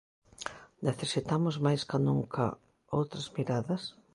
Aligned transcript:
Necesitamos 0.87 1.55
máis 1.65 1.81
ca 1.89 1.97
nunca 2.07 2.45
outras 2.97 3.27
miradas? 3.35 3.83